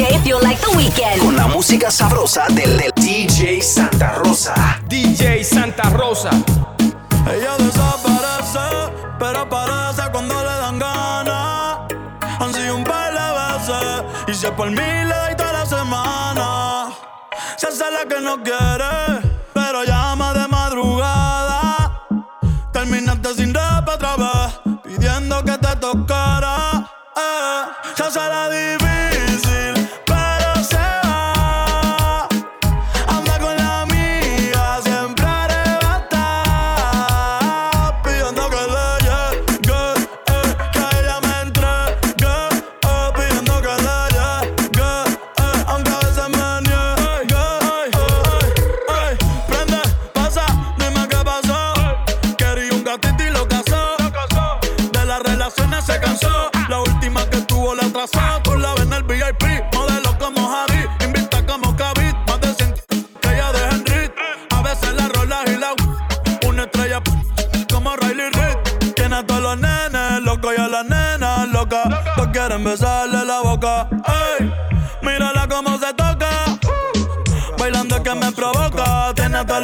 [0.00, 1.20] day like the weekend.
[1.20, 4.80] Con la música sabrosa del, del DJ Santa Rosa.
[4.88, 6.30] DJ Santa Rosa.
[7.26, 11.78] Ella desaparece, pero aparece cuando le dan ganas.
[12.40, 16.88] Han sido un par de veces, y se por mí le doy toda la semana.
[17.56, 19.19] Se hace la que no quiere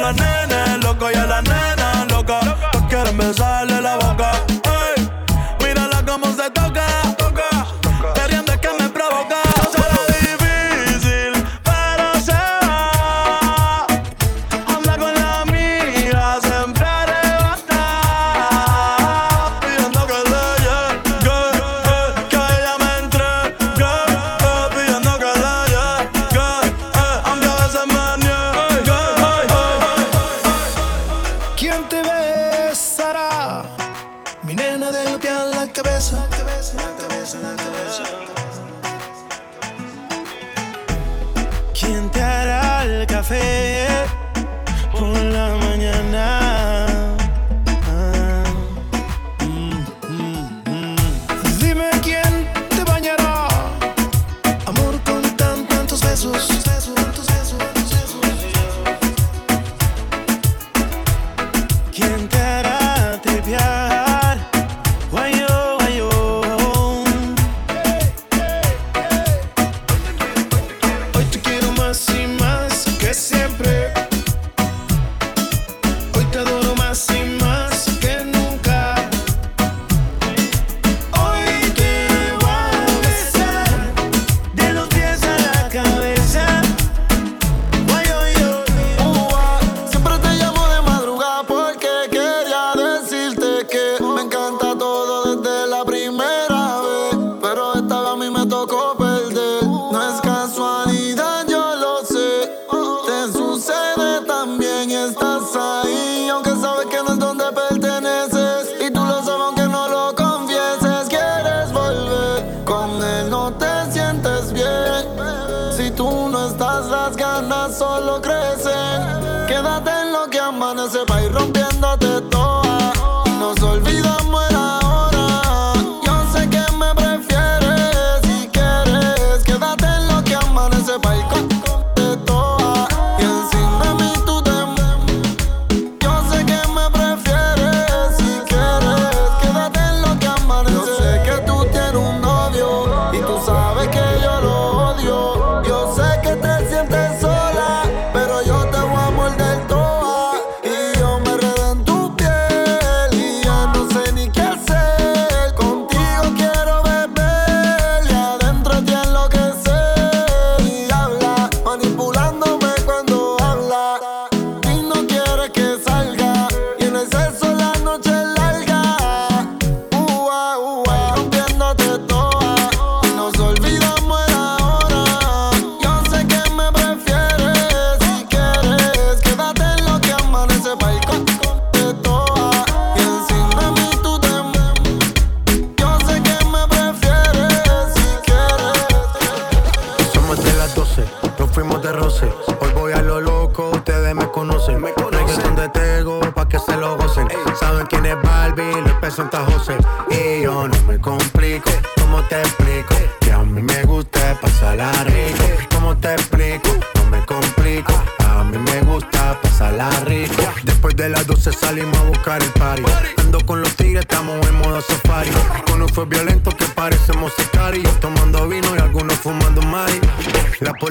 [0.07, 2.39] los nenes locos y a la nena loca.
[2.73, 4.56] Los quieren besarle la boca
[43.27, 43.96] café.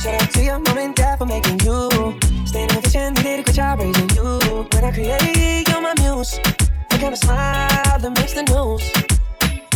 [0.00, 1.90] Shout out to your mom and dad for making you.
[2.46, 4.66] Stay in the kitchen, they did a good job raising you.
[4.72, 6.40] When I create, you're my muse.
[6.88, 8.80] The kind of smile that makes the news.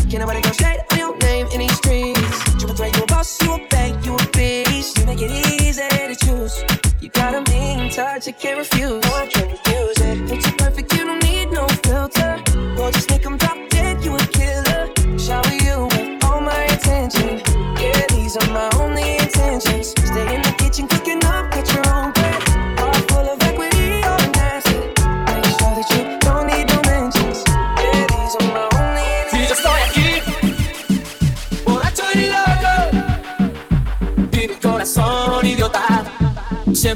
[0.09, 2.41] Can't nobody go I on your name in these streets.
[2.59, 4.97] You a threat, you a boss, you a bank, you a beast.
[4.97, 5.31] You make it
[5.61, 6.65] easy to choose.
[7.03, 9.05] You got a mean touch, you can't refuse.
[9.05, 10.27] No, I can't refuse it.
[10.27, 12.41] Picture perfect, you don't need no filter.
[12.81, 14.89] Or just make them drop dead, you a killer.
[15.19, 17.43] Shower you with all my attention.
[17.77, 19.94] Yeah, these are my only intentions.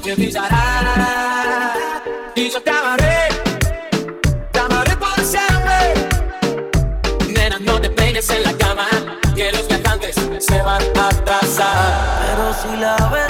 [0.00, 1.75] siempre brillará.
[2.35, 3.29] Y yo te amaré,
[4.53, 5.95] te amaré por siempre.
[7.29, 8.87] Nena, no te peines en la cama,
[9.35, 12.21] que los viajantes se van a atrasar.
[12.27, 13.28] Pero si la ves.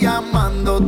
[0.00, 0.87] llamando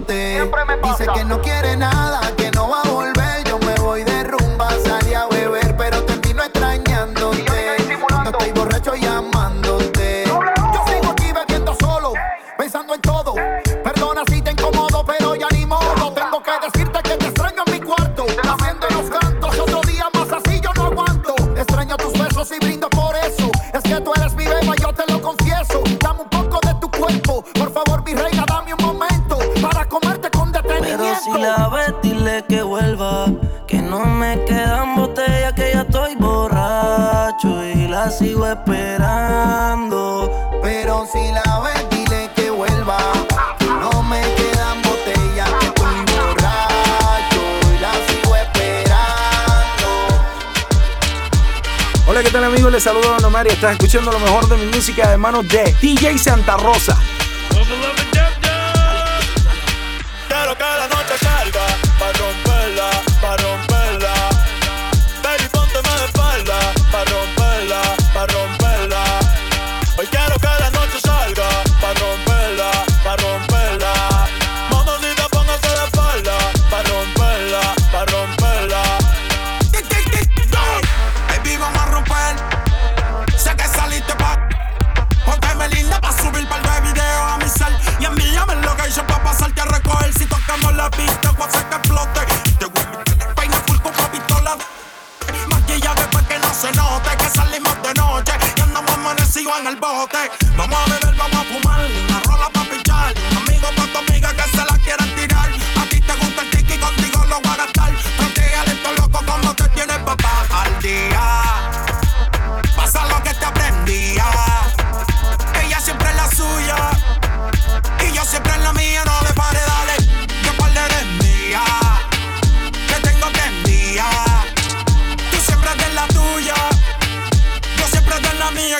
[53.60, 56.98] Estás escuchando lo mejor de mi música de manos de DJ Santa Rosa.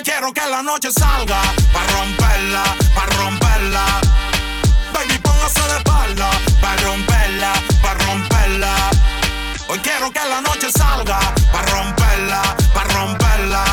[0.02, 1.40] quiero que la noche salga
[1.72, 2.64] Pa' romperla,
[2.94, 3.84] pa' romperla.
[4.92, 6.30] Baby, póngase de espalda
[6.60, 7.52] Pa' romperla,
[7.82, 8.90] pa' romperla.
[9.68, 11.18] Hoy quiero que la noche salga
[11.52, 12.42] Pa' romperla,
[12.74, 13.64] pa' romperla.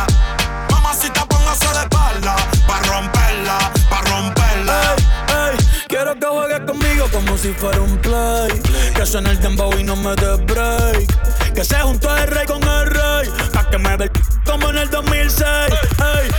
[0.72, 2.36] Mamacita, póngase de espalda
[2.68, 3.58] Pa' romperla,
[3.90, 4.96] pa' romperla.
[5.28, 8.62] Hey, hey, Quiero que juegues conmigo como si fuera un play.
[8.96, 11.54] Que suene el dembow y no me des break.
[11.54, 14.12] Que se junto el rey con el rey Pa' que me dé
[14.46, 15.46] como en el 2006.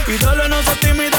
[0.09, 1.18] Y solo no se tímida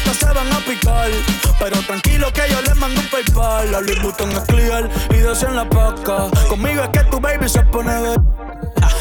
[0.00, 1.10] estas se van a picar.
[1.58, 3.70] Pero tranquilo que yo les mando un PayPal.
[3.70, 6.28] La Louis Vuitton es clear y deseo en la paca.
[6.48, 8.20] Conmigo es que tu baby se pone de.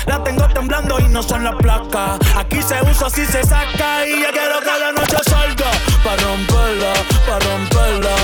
[0.05, 2.19] La tengo temblando y no son las placas.
[2.35, 4.07] Aquí se usa, así se saca.
[4.07, 5.71] Y yo quiero que la noche salga.
[6.03, 6.93] Pa' romperla,
[7.27, 8.15] pa' romperla.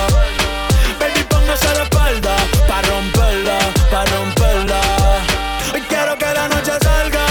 [1.00, 2.36] Baby, póngase la espalda.
[2.68, 3.60] Pa' romperla,
[3.92, 4.82] pa' romperla.
[5.74, 7.25] Hoy quiero que la noche salga.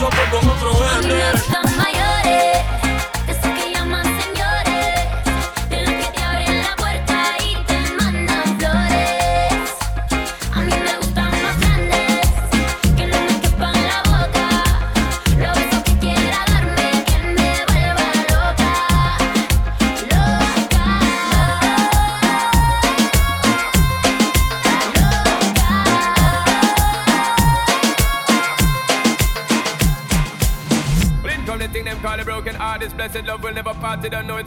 [0.00, 0.49] trouble,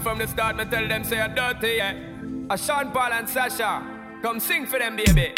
[0.03, 1.93] from the start, me tell them say I dirty, yeah.
[2.49, 3.81] A Sean Paul and Sasha,
[4.21, 5.32] come sing for them, baby.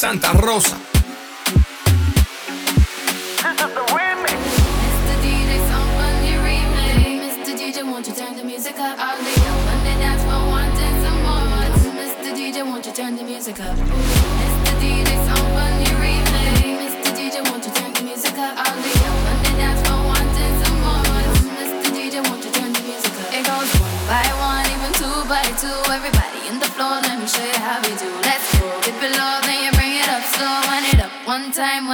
[0.00, 0.79] Santa Rosa.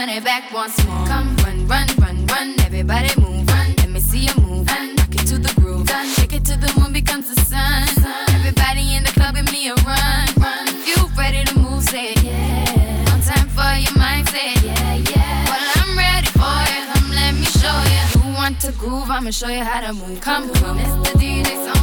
[0.06, 1.06] run it back once more.
[1.06, 2.54] Come run, run, run, run.
[2.60, 3.74] Everybody move, run.
[3.76, 4.68] Let me see you move.
[4.68, 4.94] Run.
[4.96, 5.88] Rock it to the groove.
[5.90, 6.06] Run.
[6.14, 7.88] Shake it till the moon becomes the sun.
[8.34, 10.68] Everybody in the club, give me a run, run.
[10.68, 12.22] If you ready to move, say it.
[12.22, 13.10] Yeah.
[13.10, 14.54] One time for your mind, say.
[14.64, 15.44] Yeah, yeah.
[15.50, 16.82] Well, I'm ready for it.
[16.92, 18.30] Come let me show you.
[18.30, 19.10] You want to groove?
[19.10, 20.20] I'ma show you how to move.
[20.20, 21.12] Come, come, Mr.
[21.18, 21.75] DJ's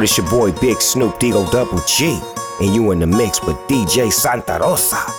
[0.00, 2.20] It's your boy Big Snoop Dogg Double G,
[2.60, 5.17] and you in the mix with DJ Santa Rosa.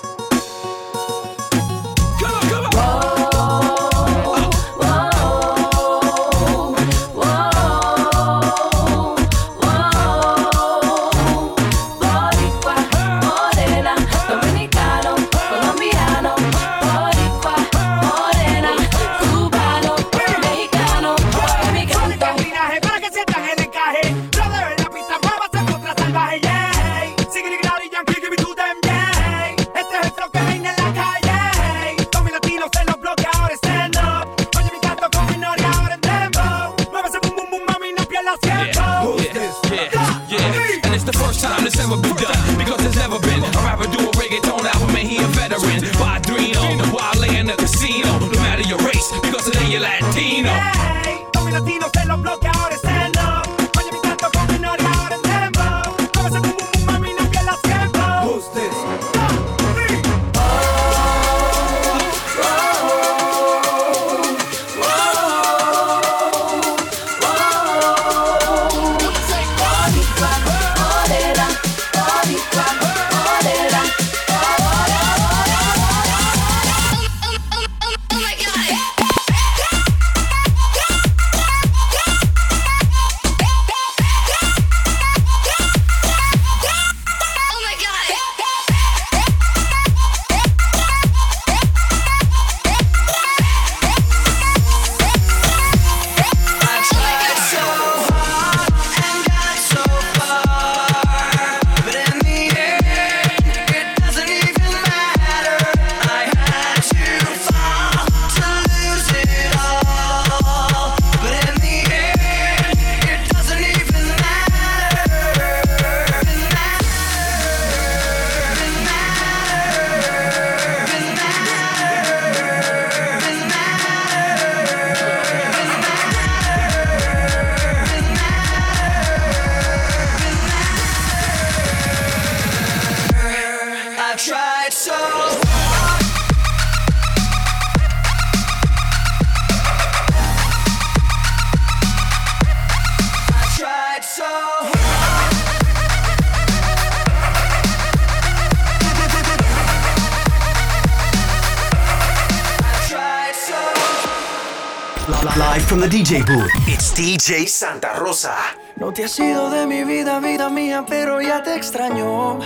[155.90, 158.36] DJ booth, it's DJ Santa Rosa.
[158.76, 162.38] No te has ido de mi vida, vida mía, pero ya te extraño.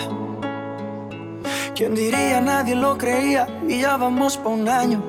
[1.76, 2.40] ¿Quién diría?
[2.40, 5.04] Nadie lo creía y ya vamos pa' un año.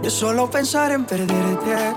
[0.00, 1.94] De solo pensar en perderte.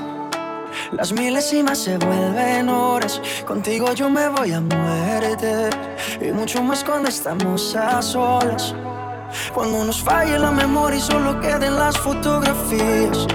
[0.92, 3.22] Las milésimas se vuelven horas.
[3.48, 5.70] Contigo yo me voy a muerte.
[6.20, 8.76] Y mucho más cuando estamos a solas.
[9.54, 13.26] Cuando nos falle la memoria y solo queden las fotografías.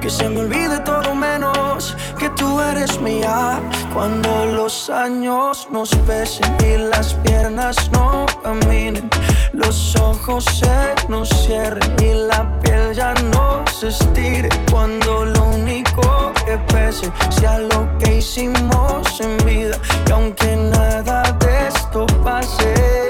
[0.00, 3.60] Que se me olvide todo menos que tú eres mía.
[3.92, 9.10] Cuando los años nos pesen y las piernas no caminen,
[9.52, 14.48] los ojos se nos cierren y la piel ya no se estire.
[14.70, 19.76] Cuando lo único que pese sea lo que hicimos en vida.
[20.06, 23.08] Y aunque nada de esto pase,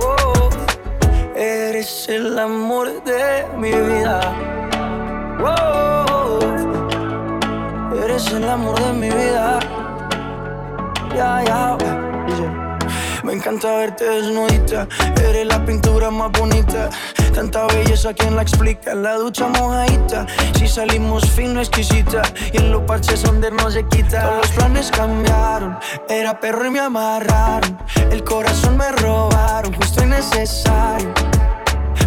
[0.00, 0.48] oh,
[1.34, 4.61] eres el amor de mi vida.
[8.22, 9.58] Eres el amor de mi vida.
[13.24, 14.86] Me encanta verte desnudita.
[15.28, 16.90] Eres la pintura más bonita.
[17.34, 18.94] Tanta belleza, ¿quién la explica?
[18.94, 20.26] La ducha mojadita.
[20.58, 22.22] Si salimos fino, exquisita.
[22.52, 24.22] Y en los parches donde no se quita.
[24.22, 25.78] Todos los planes cambiaron.
[26.08, 27.78] Era perro y me amarraron.
[28.10, 29.72] El corazón me robaron.
[29.74, 31.12] Justo y necesario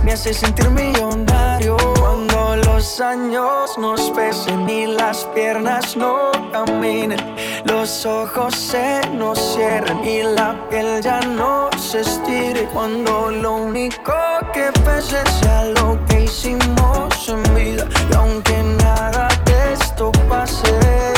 [0.04, 7.20] me hace sentir millonario cuando los años nos pesen y las piernas no caminen,
[7.66, 14.14] los ojos se nos cierren y la piel ya no se estire cuando lo único
[14.54, 21.14] que pese sea lo que hicimos en vida y aunque nada de esto pase,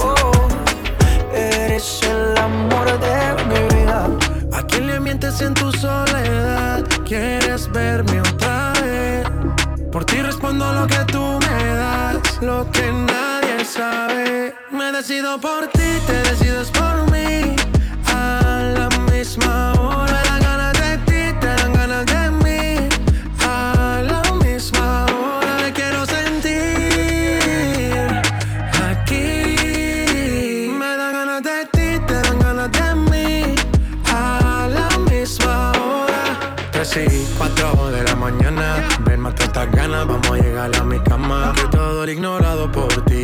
[0.00, 0.48] oh,
[1.34, 4.06] eres el amor de mi vida.
[4.52, 6.84] ¿A quién le mientes en tu soledad?
[7.06, 8.41] ¿Quieres verme otra?
[10.02, 14.52] Por ti respondo lo que tú me das, lo que nadie sabe.
[14.72, 17.61] Me decido por ti, te decides por mí.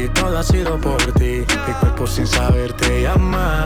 [0.09, 1.45] Todo ha sido por ti.
[1.67, 3.65] Mi cuerpo sin saber te llama.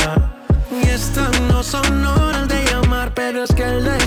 [0.71, 4.02] Y estas no son horas de llamar, pero es que el deseo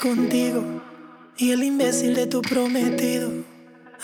[0.00, 0.64] contigo
[1.36, 3.30] y el imbécil de tu prometido.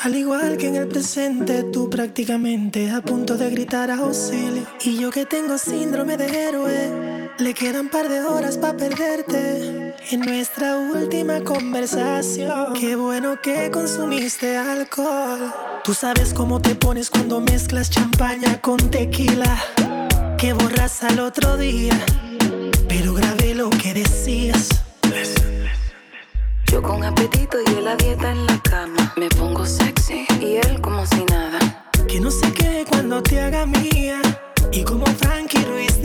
[0.03, 4.67] Al igual que en el presente, tú prácticamente a punto de gritar auxilio.
[4.85, 9.95] Y yo que tengo síndrome de héroe, le quedan par de horas para perderte.
[10.11, 15.53] En nuestra última conversación, qué bueno que consumiste alcohol.
[15.83, 19.59] Tú sabes cómo te pones cuando mezclas champaña con tequila.
[20.37, 21.99] Que borras al otro día,
[22.87, 24.69] pero grabé lo que decías.
[26.77, 29.15] Yo con apetito y él dieta en la cama.
[29.17, 31.59] Me pongo sexy y él como si nada.
[32.07, 34.21] Que no sé qué cuando te haga mía.
[34.73, 36.03] Y como Frankie Ruiz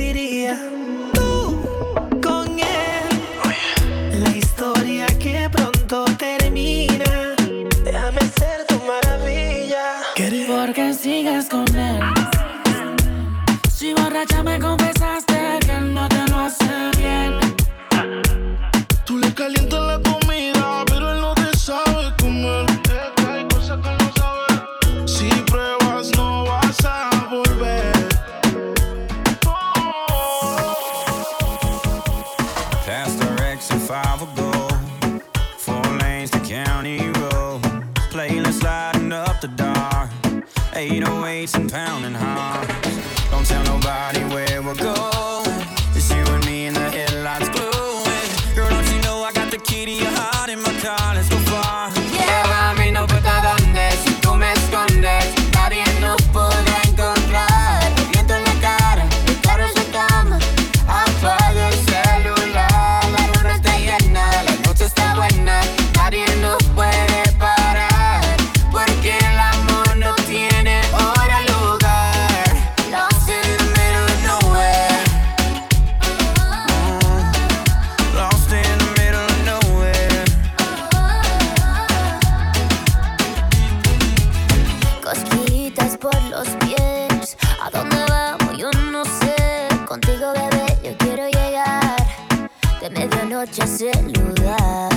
[93.45, 94.89] noche celular.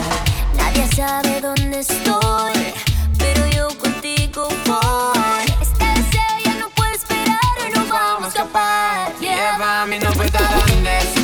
[0.58, 2.74] Nadie sabe dónde estoy,
[3.18, 5.46] pero yo contigo voy.
[5.62, 7.38] Este deseo ya no puede esperar,
[7.74, 9.12] no vamos a escapar.
[9.18, 11.23] Llévame, no importa dónde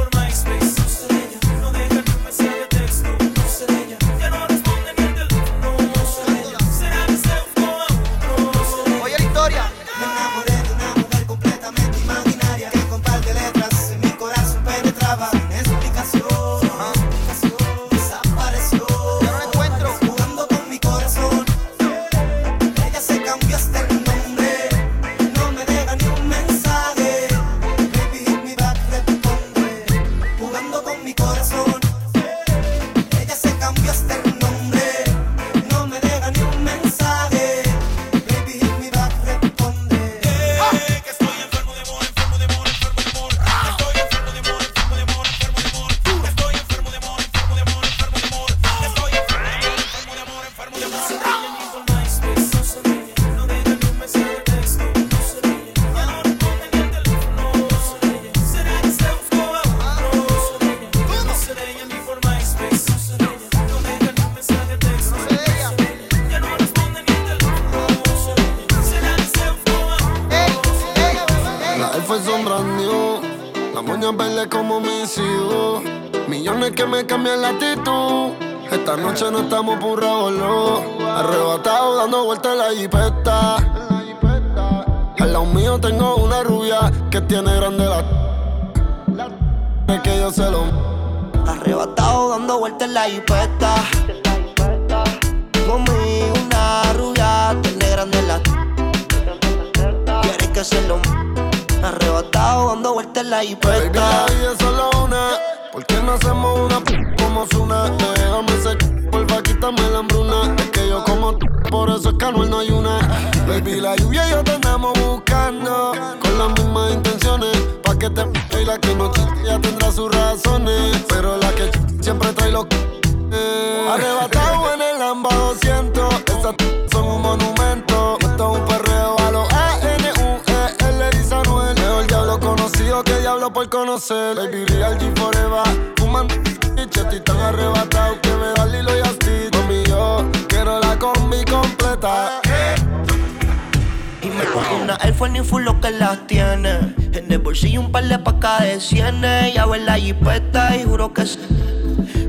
[144.91, 145.03] buena.
[145.03, 146.93] El fue ni full lo que las tiene.
[147.13, 149.53] En el bolsillo un par de pacas de cienes.
[149.53, 151.39] Ya ver la jipeta y juro que se.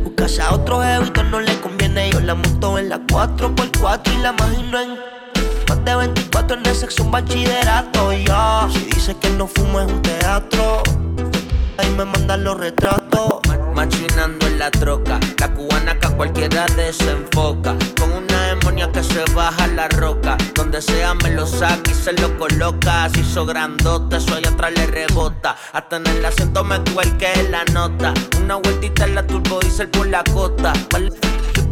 [0.02, 2.10] Buscas a otro jevo no le conviene.
[2.10, 4.98] Yo la monto en la 4x4 y la imagino en
[5.68, 8.68] más de 24 en el sexo, un bachillerato, ya.
[8.70, 10.82] Si dice que no fumo es un teatro,
[11.78, 13.40] ahí me mandan los retratos.
[13.74, 17.74] Machinando en la troca, la cubana que a cualquiera desenfoca.
[17.98, 18.31] Con una
[18.92, 20.36] que se baja la roca.
[20.54, 23.04] Donde sea me lo saca y se lo coloca.
[23.04, 25.56] Así hizo grandote, eso allá atrás le rebota.
[25.72, 28.14] Hasta en el asiento me cuelque la nota.
[28.42, 30.72] Una vueltita en la turbo dice por la costa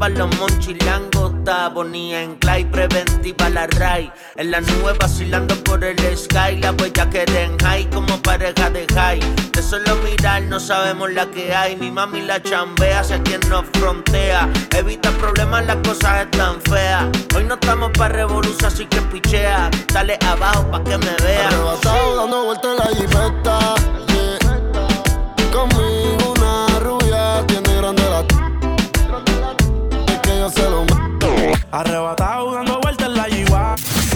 [0.00, 1.32] para los monchilangos,
[1.74, 7.08] ponía en clay, preventiva la Ray En la nube vacilando por el sky, la huella
[7.10, 9.20] que den high como pareja de high.
[9.52, 13.66] De solo mirar no sabemos la que hay, mi mami la chambea hacia quien nos
[13.74, 14.48] frontea.
[14.74, 17.04] Evita problemas, las cosas están feas.
[17.36, 19.70] Hoy no estamos para revolución, así que pichea.
[19.92, 21.48] Dale abajo pa' que me vea.
[21.48, 22.70] Arrebatado dando vueltas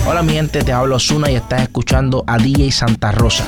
[0.07, 3.45] Hola mi gente, te hablo Zuna y estás escuchando a DJ Santa Rosa.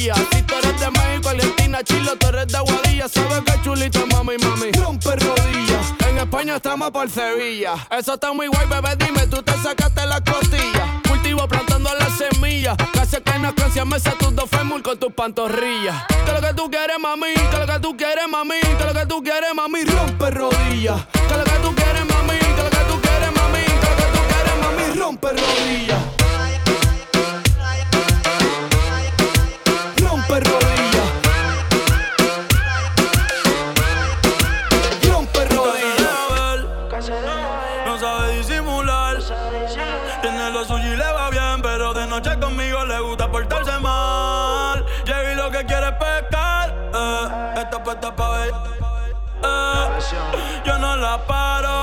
[0.00, 0.14] María.
[0.32, 3.08] Si tú eres de México, Argentina, Chile, tú eres de Guadilla.
[3.08, 4.72] Sabes que chulita, mami, mami.
[4.72, 5.94] Rompe rodillas.
[6.08, 7.74] En España estamos por Sevilla.
[7.90, 8.96] Eso está muy guay, bebé.
[8.96, 11.00] Dime, tú te sacaste la costilla.
[11.06, 12.76] Cultivo plantando la semilla.
[12.92, 16.04] Casi que nos canciones me tus dos fémur con tus pantorrillas.
[16.24, 17.34] Que lo que tú quieres, mami.
[17.34, 18.60] Que lo que tú quieres, mami.
[18.60, 19.84] Que lo que tú quieres, mami.
[19.84, 21.06] Rompe rodillas.
[21.12, 22.38] Que lo que tú quieres, mami.
[22.38, 23.64] Que lo que tú quieres, mami.
[23.64, 25.00] Que lo que tú quieres, mami.
[25.00, 26.19] Rompe rodillas.
[51.10, 51.79] la paro.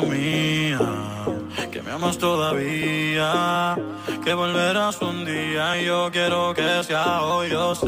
[0.00, 0.78] mía,
[1.70, 3.76] que me amas todavía,
[4.24, 7.86] que volverás un día y yo quiero que sea hoy, yo sé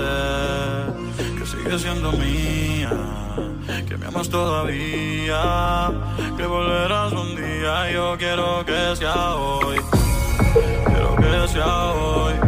[1.39, 2.93] que sigue siendo mía,
[3.89, 5.91] que me amas todavía,
[6.37, 9.79] que volverás un día y yo quiero que sea hoy,
[10.87, 12.44] quiero que sea hoy.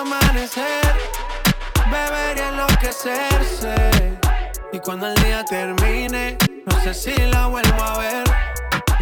[0.00, 0.94] amanecer,
[1.90, 4.18] beber y enloquecerse.
[4.72, 8.24] Y cuando el día termine, no sé si la vuelvo a ver.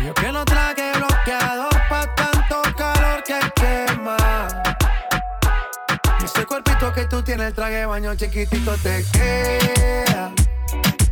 [0.04, 4.48] Yo que no traje bloqueador pa' tanto calor que quema.
[6.24, 10.32] Ese cuerpito que tú tienes, el traje baño chiquitito te queda.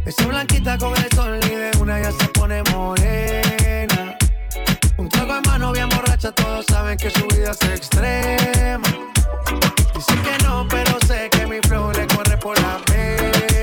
[0.04, 4.16] Esa blanquita con el sol y de una ya se pone morena.
[4.98, 8.88] Un trago en mano bien borracha, todos saben que su vida es extrema.
[9.94, 13.55] Dicen que no, pero sé que mi flow le corre por la pena.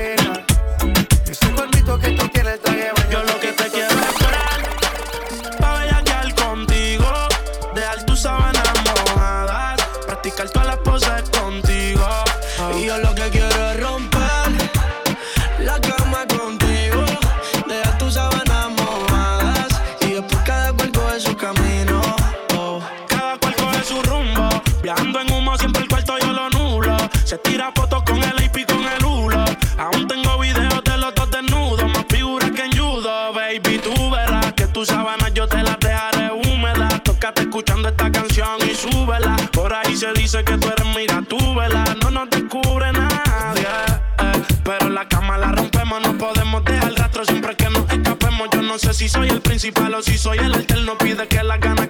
[27.34, 29.44] Se tira fotos con el IP y con el hulo.
[29.76, 33.32] Aún tengo videos de los dos desnudos, más figuras que en judo.
[33.32, 37.02] Baby, tú verás que tus sábanas yo te las dejaré húmedas.
[37.02, 39.34] Tócate escuchando esta canción y súbela.
[39.50, 41.84] Por ahí se dice que tú eres mira, tú vela.
[42.04, 43.66] No nos descubre nadie.
[44.20, 48.48] Eh, pero la cama la rompemos, no podemos dejar rastro siempre que nos escapemos.
[48.52, 50.96] Yo no sé si soy el principal o si soy el alterno.
[50.98, 51.88] Pide que las ganas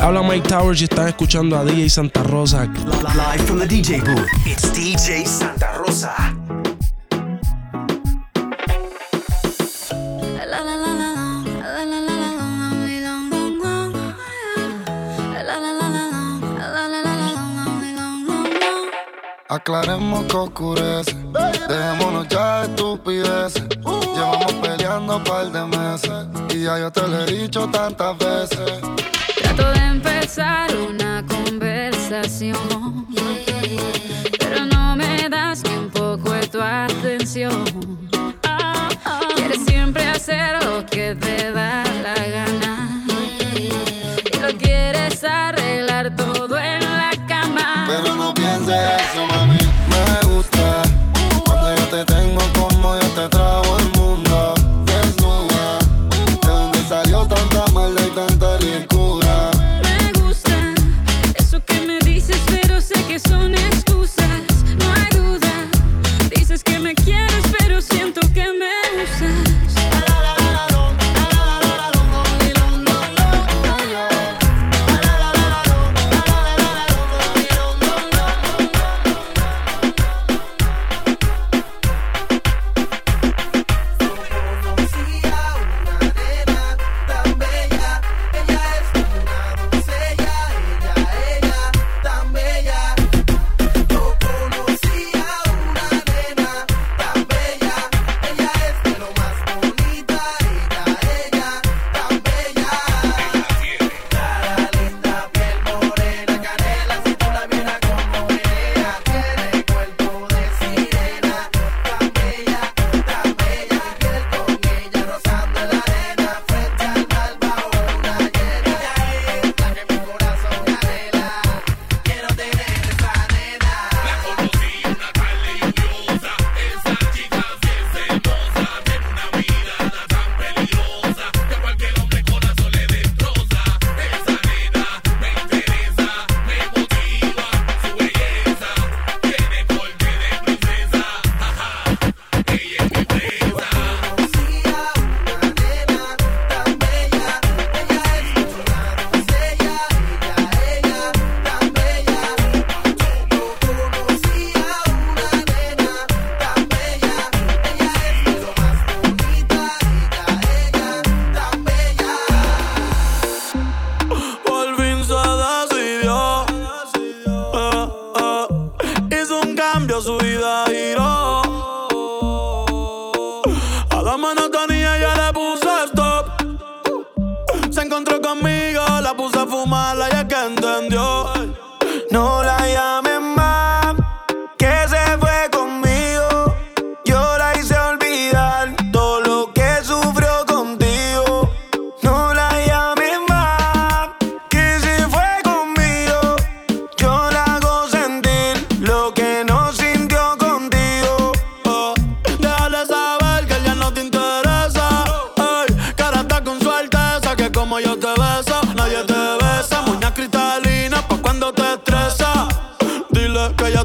[0.00, 2.64] habla Mike Towers y están escuchando a DJ Santa Rosa.
[2.64, 6.14] Live from the DJ booth, it's DJ Santa Rosa.
[19.48, 21.16] Aclaremos que oscurece,
[21.68, 23.68] dejémonos ya de estupideces.
[24.14, 28.80] Llevamos peleando un par de meses y ya yo te lo he dicho tantas veces
[29.72, 33.06] de empezar una conversación.
[34.38, 37.64] Pero no me das ni un poco de tu atención.
[39.36, 43.04] Quieres siempre hacer lo que te da la gana.
[44.32, 47.86] Y lo quieres arreglar todo en la cama.
[47.88, 49.49] Pero no pienses eso, mami.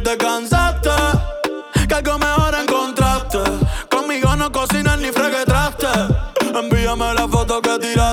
[0.06, 0.90] te cansaste,
[1.88, 3.40] que algo mejor encontraste.
[3.90, 5.88] Conmigo no cocinas ni freguetraste.
[6.54, 8.05] Envíame la foto que tiraste.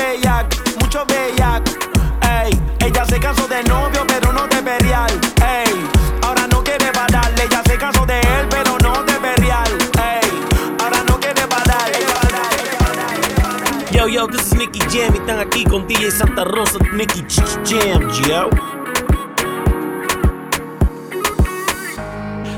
[0.00, 0.46] bellac,
[0.80, 1.62] mucho bellac.
[2.22, 5.10] Ey, ella se casó de novio, pero no de berial.
[5.42, 5.74] Ey,
[6.22, 7.30] ahora no quiere parar.
[7.44, 9.70] Ella se casó de él, pero no de berial.
[9.98, 10.30] Ey,
[10.82, 11.90] ahora no quiere parar.
[13.92, 15.14] Yo, yo, this is Nicky Jam.
[15.14, 17.24] Y están aquí con DJ Santa Rosa, Nicky
[17.66, 18.48] Jam, yo.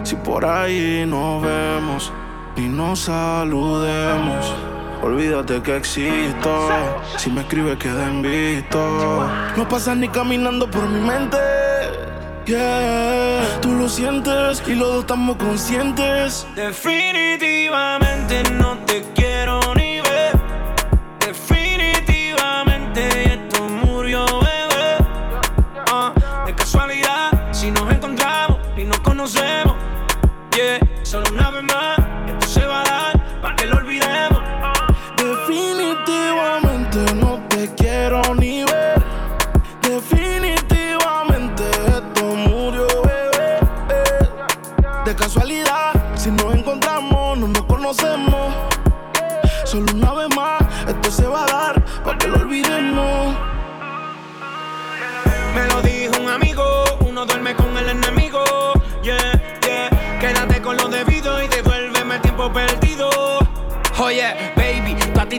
[0.05, 2.13] Si por ahí nos vemos
[2.57, 4.55] y nos saludemos
[5.03, 6.69] Olvídate que existo.
[7.17, 8.23] Si me escribes, queda en.
[9.57, 11.39] No pasas ni caminando por mi mente.
[12.47, 13.59] Yeah.
[13.61, 16.47] Tú lo sientes y los dos estamos conscientes.
[16.55, 19.22] Definitivamente no te quiero.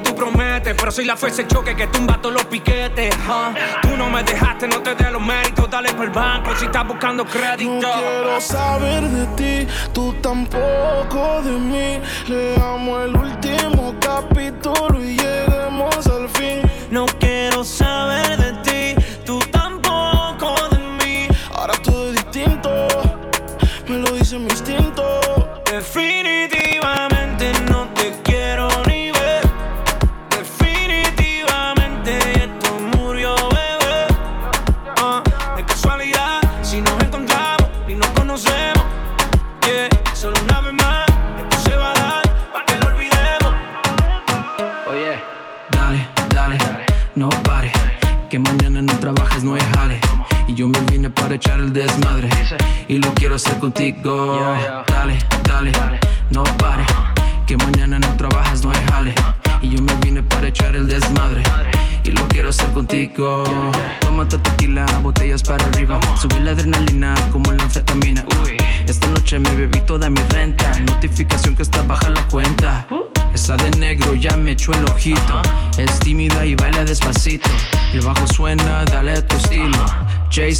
[0.04, 3.16] tú prometes, pero soy la fuerza el choque que tumba todos los piquetes.
[3.82, 6.88] Tú no me dejaste, no te dé los méritos, dale por el banco si estás
[6.88, 7.72] buscando crédito.
[7.72, 12.02] No quiero saber de ti, tú tampoco de mí.
[12.28, 16.62] Le amo el último capítulo y lleguemos al fin.
[16.92, 18.23] No quiero saber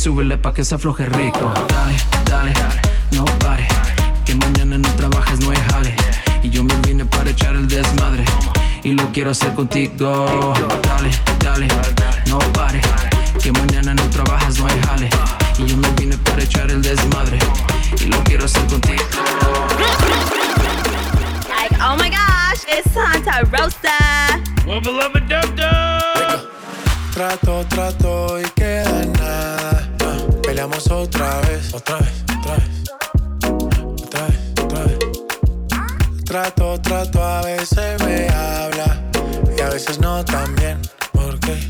[0.04, 1.54] súbele pa' que se afloje rico.
[1.70, 1.96] Dale,
[2.26, 2.54] dale,
[3.12, 3.66] no pare.
[4.26, 5.96] Que mañana no trabajes, no es jale.
[6.44, 8.26] Y yo me vine para echar el desmadre.
[8.84, 10.54] Y lo quiero hacer contigo.
[10.84, 11.68] Dale, dale,
[12.26, 12.82] no pare.
[13.42, 15.10] Que mañana no trabajas, no hay jale.
[15.58, 17.40] Y yo me vine para echar el desmadre.
[18.02, 19.04] Y lo quiero hacer contigo.
[21.48, 23.98] Like, oh my gosh, it's Santa Rosa.
[24.66, 26.54] Wubba, lubba, dub, dub.
[27.14, 28.46] Trato, trato y
[30.92, 32.70] otra vez, otra vez, otra vez,
[34.02, 35.00] otra vez, otra vez.
[36.26, 39.02] Trato, trato, a veces me habla
[39.58, 40.82] y a veces no también,
[41.12, 41.68] porque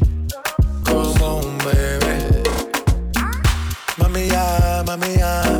[0.85, 2.43] como un bebé.
[3.97, 5.59] Mami ya, mami ya,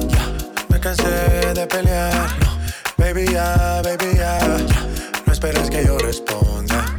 [0.70, 2.14] me cansé de pelear.
[2.40, 2.54] No.
[2.98, 4.40] Baby ya, baby ya,
[5.26, 6.96] no esperes que yo responda.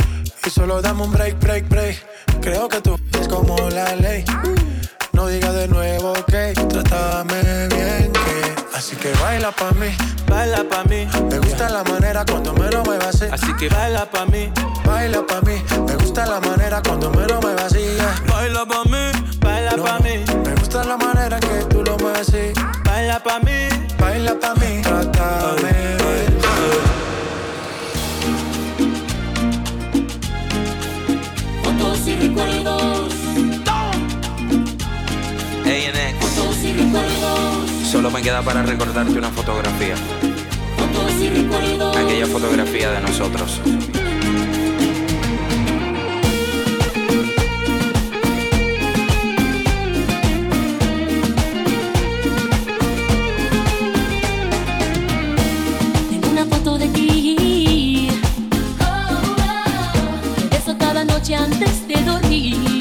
[0.46, 1.96] Y solo dame un break, break, break.
[2.40, 4.24] Creo que tú es como la ley.
[5.12, 6.03] No digas de nuevo
[9.04, 9.88] que baila pa' mí,
[10.26, 11.06] baila pa' mí.
[11.30, 13.26] Me gusta la manera cuando me lo muevas así.
[13.30, 14.50] Así que baila pa' mí,
[14.82, 15.62] baila pa' mí.
[15.86, 17.84] Me gusta la manera cuando me lo muevas así.
[18.26, 19.04] Baila pa' mí,
[19.40, 20.24] baila pa' mí.
[20.46, 22.54] Me gusta la manera que tú lo mueves así.
[22.84, 24.80] Baila pa' mí, baila pa' mí.
[24.82, 25.72] Trátame.
[26.00, 26.40] Bien
[31.62, 33.12] Fotos y recuerdos.
[35.66, 36.24] ANX.
[36.24, 37.53] Fotos y recuerdos.
[37.94, 39.94] Solo me queda para recordarte una fotografía.
[41.96, 43.60] Aquella fotografía de nosotros.
[56.10, 58.08] Tengo una foto de ti.
[60.40, 62.73] Te beso cada noche antes de dormir.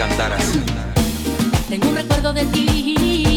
[0.00, 0.42] Cantaras.
[1.68, 3.29] Tengo un recuerdo de ti.